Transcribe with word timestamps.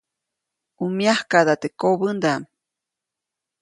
ʼU 0.77 0.85
myakaʼda 0.95 1.53
teʼ 1.61 1.73
kobäʼndaʼm. 1.79 2.43